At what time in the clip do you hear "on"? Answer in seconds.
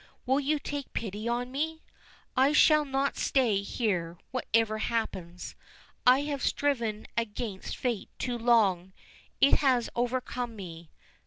1.27-1.51